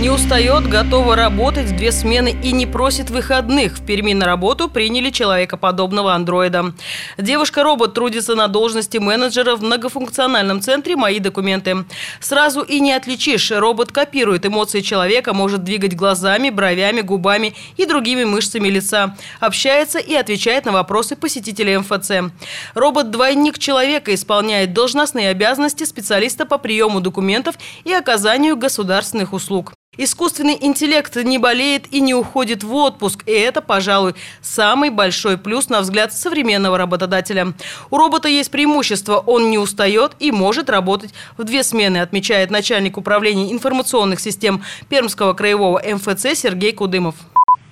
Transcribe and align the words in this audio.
Не 0.00 0.08
устает, 0.08 0.66
готова 0.66 1.14
работать 1.14 1.76
две 1.76 1.92
смены 1.92 2.34
и 2.42 2.52
не 2.52 2.64
просит 2.64 3.10
выходных. 3.10 3.76
В 3.76 3.84
Перми 3.84 4.14
на 4.14 4.24
работу 4.24 4.70
приняли 4.70 5.10
человекоподобного 5.10 6.14
андроида. 6.14 6.72
Девушка-робот 7.18 7.92
трудится 7.92 8.34
на 8.34 8.48
должности 8.48 8.96
менеджера 8.96 9.56
в 9.56 9.62
многофункциональном 9.62 10.62
центре 10.62 10.96
«Мои 10.96 11.18
документы». 11.18 11.84
Сразу 12.18 12.62
и 12.62 12.80
не 12.80 12.94
отличишь. 12.94 13.50
Робот 13.50 13.92
копирует 13.92 14.46
эмоции 14.46 14.80
человека, 14.80 15.34
может 15.34 15.64
двигать 15.64 15.94
глазами, 15.94 16.48
бровями, 16.48 17.02
губами 17.02 17.54
и 17.76 17.84
другими 17.84 18.24
мышцами 18.24 18.68
лица. 18.68 19.14
Общается 19.38 19.98
и 19.98 20.14
отвечает 20.14 20.64
на 20.64 20.72
вопросы 20.72 21.14
посетителей 21.14 21.76
МФЦ. 21.76 22.32
Робот-двойник 22.72 23.58
человека 23.58 24.14
исполняет 24.14 24.72
должностные 24.72 25.28
обязанности 25.28 25.84
специалиста 25.84 26.46
по 26.46 26.56
приему 26.56 27.02
документов 27.02 27.56
и 27.84 27.92
оказанию 27.92 28.56
государственных 28.56 29.34
услуг. 29.34 29.74
Искусственный 29.98 30.56
интеллект 30.58 31.16
не 31.16 31.36
болеет 31.36 31.92
и 31.92 32.00
не 32.00 32.14
уходит 32.14 32.62
в 32.62 32.72
отпуск, 32.72 33.24
и 33.26 33.32
это, 33.32 33.60
пожалуй, 33.60 34.14
самый 34.40 34.88
большой 34.88 35.36
плюс 35.36 35.68
на 35.68 35.80
взгляд 35.80 36.14
современного 36.14 36.78
работодателя. 36.78 37.54
У 37.90 37.98
робота 37.98 38.28
есть 38.28 38.52
преимущество, 38.52 39.18
он 39.18 39.50
не 39.50 39.58
устает 39.58 40.12
и 40.20 40.30
может 40.30 40.70
работать 40.70 41.12
в 41.36 41.42
две 41.42 41.64
смены, 41.64 41.98
отмечает 41.98 42.52
начальник 42.52 42.98
управления 42.98 43.52
информационных 43.52 44.20
систем 44.20 44.62
Пермского 44.88 45.34
краевого 45.34 45.82
МФЦ 45.84 46.38
Сергей 46.38 46.72
Кудымов. 46.72 47.16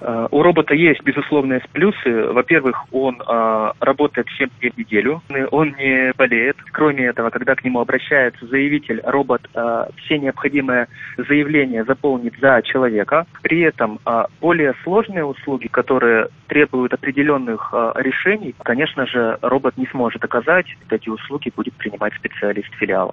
Э, 0.00 0.28
у 0.30 0.42
робота 0.42 0.74
есть 0.74 1.02
безусловные 1.02 1.60
плюсы. 1.72 2.24
Во-первых, 2.32 2.84
он 2.92 3.20
э, 3.20 3.72
работает 3.80 4.26
7 4.38 4.48
дней 4.60 4.70
в 4.70 4.78
неделю, 4.78 5.22
он 5.50 5.74
не 5.78 6.12
болеет. 6.16 6.56
Кроме 6.72 7.06
этого, 7.06 7.30
когда 7.30 7.54
к 7.54 7.64
нему 7.64 7.80
обращается 7.80 8.46
заявитель, 8.46 9.00
робот 9.04 9.42
э, 9.54 9.86
все 9.96 10.18
необходимые 10.18 10.88
заявления 11.16 11.84
заполнит 11.84 12.34
за 12.40 12.62
человека. 12.62 13.26
При 13.42 13.60
этом 13.60 14.00
э, 14.06 14.24
более 14.40 14.74
сложные 14.84 15.24
услуги, 15.24 15.68
которые 15.68 16.28
требуют 16.48 16.92
определенных 16.92 17.70
э, 17.72 17.92
решений, 17.96 18.54
конечно 18.62 19.06
же, 19.06 19.38
робот 19.42 19.76
не 19.76 19.86
сможет 19.86 20.24
оказать. 20.24 20.66
Эти 20.90 21.08
услуги 21.08 21.52
будет 21.54 21.74
принимать 21.74 22.14
специалист 22.14 22.72
филиала. 22.74 23.12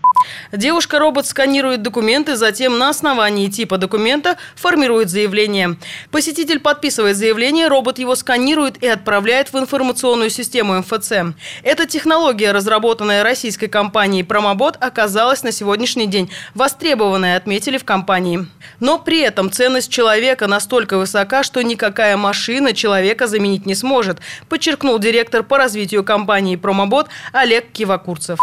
Девушка-робот 0.52 1.26
сканирует 1.26 1.82
документы, 1.82 2.36
затем 2.36 2.78
на 2.78 2.90
основании 2.90 3.48
типа 3.50 3.78
документа 3.78 4.38
формирует 4.56 5.10
заявление. 5.10 5.76
Посетитель 6.12 6.60
под 6.60 6.77
подписывает 6.78 7.18
заявление, 7.18 7.70
робот 7.70 7.98
его 7.98 8.14
сканирует 8.14 8.84
и 8.84 8.88
отправляет 8.88 9.52
в 9.52 9.58
информационную 9.58 10.30
систему 10.30 10.78
МФЦ. 10.78 11.34
Эта 11.64 11.88
технология, 11.88 12.52
разработанная 12.52 13.24
российской 13.24 13.66
компанией 13.66 14.22
Промобот, 14.22 14.78
оказалась 14.80 15.42
на 15.42 15.52
сегодняшний 15.52 16.06
день 16.06 16.30
востребованной, 16.54 17.36
отметили 17.36 17.80
в 17.80 17.84
компании. 17.84 18.46
Но 18.80 19.00
при 19.00 19.22
этом 19.22 19.50
ценность 19.50 19.92
человека 19.92 20.46
настолько 20.46 21.00
высока, 21.00 21.42
что 21.42 21.64
никакая 21.64 22.16
машина 22.16 22.74
человека 22.74 23.26
заменить 23.26 23.66
не 23.66 23.74
сможет, 23.74 24.20
подчеркнул 24.48 25.00
директор 25.00 25.42
по 25.42 25.58
развитию 25.58 26.04
компании 26.04 26.58
Промобот 26.58 27.08
Олег 27.34 27.72
Кивакурцев. 27.72 28.38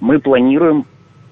Мы 0.00 0.18
планируем 0.20 0.86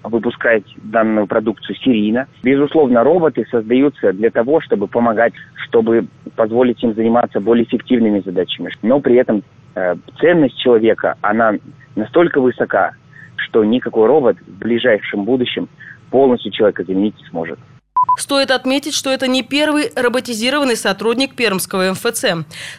выпускать 0.09 0.65
данную 0.83 1.27
продукцию 1.27 1.77
серийно. 1.77 2.27
Безусловно, 2.43 3.05
роботы 3.05 3.47
создаются 3.51 4.13
для 4.13 4.31
того, 4.31 4.61
чтобы 4.61 4.87
помогать, 4.87 5.33
чтобы 5.67 6.07
позволить 6.35 6.83
им 6.83 6.95
заниматься 6.95 7.41
более 7.41 7.65
эффективными 7.65 8.21
задачами. 8.21 8.71
Но 8.83 9.01
при 9.01 9.17
этом 9.17 9.43
э, 9.75 9.97
ценность 10.21 10.59
человека, 10.59 11.17
она 11.21 11.55
настолько 11.95 12.41
высока, 12.41 12.93
что 13.37 13.65
никакой 13.65 14.07
робот 14.07 14.37
в 14.47 14.59
ближайшем 14.59 15.25
будущем 15.25 15.69
полностью 16.11 16.53
человека 16.53 16.85
заменить 16.85 17.19
не 17.19 17.29
сможет. 17.29 17.59
Стоит 18.19 18.51
отметить, 18.51 18.95
что 18.95 19.11
это 19.11 19.27
не 19.27 19.43
первый 19.43 19.93
роботизированный 19.95 20.77
сотрудник 20.77 21.35
Пермского 21.35 21.93
МФЦ. 21.93 22.25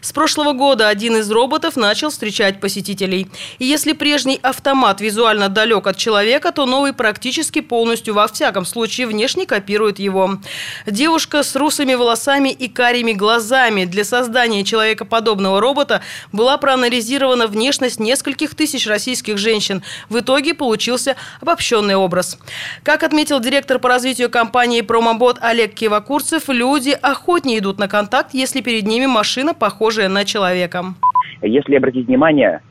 С 0.02 0.12
прошлого 0.12 0.54
года 0.54 0.88
один 0.88 1.18
из 1.18 1.30
роботов 1.30 1.76
начал 1.76 2.10
встречать 2.10 2.60
посетителей. 2.60 3.28
И 3.60 3.66
если 3.66 3.94
прежний 3.94 4.40
автомат 4.42 5.00
визуально 5.00 5.48
далек 5.48 5.86
от 5.86 5.96
человека, 5.96 6.52
то 6.52 6.66
новый 6.66 6.92
практически 6.92 7.62
полностью 7.62 8.16
во 8.16 8.28
всяком 8.28 8.66
случае 8.66 9.06
внешне 9.06 9.46
копирует 9.46 10.00
его. 10.00 10.40
Девушка 10.88 11.44
с 11.44 11.56
русыми 11.56 11.94
волосами 11.94 12.50
и 12.50 12.68
карими 12.68 13.14
глазами. 13.14 13.86
Для 13.86 14.06
создания 14.06 14.64
человекоподобного 14.64 15.62
робота 15.62 16.02
была 16.32 16.58
проанализирована 16.58 17.46
внешность 17.46 18.00
нескольких 18.00 18.56
тысяч 18.56 18.88
российских 18.88 19.38
женщин. 19.38 19.84
В 20.10 20.20
итоге 20.20 20.56
получился 20.56 21.16
обобщенный 21.42 21.96
образ. 21.96 22.40
Как 22.82 23.04
отметил 23.04 23.40
директор 23.40 23.78
по 23.78 23.88
развитию 23.88 24.32
компании 24.32 24.82
«Промобот» 24.82 25.17
Вот 25.18 25.40
Олег 25.42 25.74
Кивакурцев, 25.74 26.48
люди 26.48 26.92
охотнее 26.92 27.58
идут 27.58 27.80
на 27.80 27.88
контакт, 27.88 28.36
если 28.36 28.62
перед 28.62 28.86
ними 28.86 29.08
машина, 29.08 29.56
похожая 29.56 30.10
на 30.10 30.26
человека. 30.26 30.94
Если 31.42 31.76
обратить 31.76 32.06
внимание, 32.06 32.62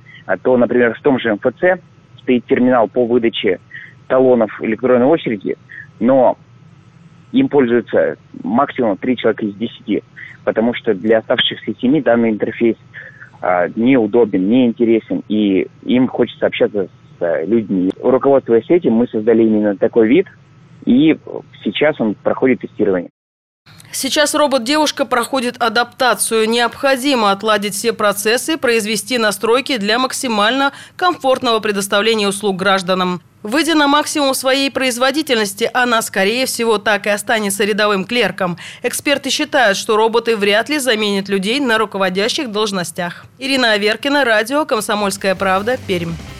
то, 0.43 0.57
например, 0.57 0.95
в 0.95 1.03
том 1.03 1.19
же 1.19 1.35
МФЦ 1.35 1.83
стоит 2.23 2.47
терминал 2.47 2.87
по 2.87 3.05
выдаче 3.05 3.59
талонов 4.07 4.63
электронной 4.63 5.07
очереди, 5.07 5.57
но 5.99 6.39
им 7.33 7.49
пользуются 7.49 8.17
максимум 8.45 8.97
три 8.97 9.17
человека 9.17 9.45
из 9.45 9.57
десяти, 9.57 10.05
потому 10.45 10.73
что 10.75 10.95
для 10.95 11.19
оставшихся 11.19 11.75
семи 11.81 12.01
данный 12.01 12.31
интерфейс 12.31 12.77
а, 13.41 13.67
неудобен, 13.75 14.49
неинтересен, 14.49 15.25
и 15.29 15.67
им 15.83 16.07
хочется 16.07 16.47
общаться 16.47 16.87
с 17.19 17.23
а, 17.23 17.45
людьми. 17.45 17.91
Руководствуясь 18.01 18.71
этим, 18.71 18.93
мы 18.93 19.09
создали 19.09 19.43
именно 19.43 19.77
такой 19.77 20.07
вид– 20.07 20.29
и 20.87 21.19
сейчас 21.63 22.01
он 22.01 22.15
проходит 22.15 22.61
тестирование. 22.61 23.11
Сейчас 23.93 24.35
робот-девушка 24.35 25.07
проходит 25.07 25.57
адаптацию. 25.63 26.49
Необходимо 26.49 27.31
отладить 27.31 27.75
все 27.75 27.93
процессы, 27.93 28.59
произвести 28.59 29.17
настройки 29.17 29.79
для 29.79 29.99
максимально 29.99 30.73
комфортного 30.97 31.61
предоставления 31.61 32.29
услуг 32.29 32.57
гражданам. 32.57 33.23
Выйдя 33.43 33.75
на 33.75 33.87
максимум 33.89 34.35
своей 34.35 34.71
производительности, 34.71 35.71
она, 35.73 36.03
скорее 36.03 36.47
всего, 36.47 36.79
так 36.79 37.07
и 37.07 37.11
останется 37.11 37.65
рядовым 37.65 38.05
клерком. 38.05 38.59
Эксперты 38.83 39.31
считают, 39.31 39.79
что 39.79 39.97
роботы 39.97 40.37
вряд 40.37 40.69
ли 40.69 40.79
заменят 40.79 41.29
людей 41.29 41.61
на 41.61 41.79
руководящих 41.79 42.51
должностях. 42.51 43.25
Ирина 43.39 43.73
Аверкина, 43.73 44.25
радио 44.25 44.65
«Комсомольская 44.67 45.35
правда», 45.35 45.79
Пермь. 45.87 46.13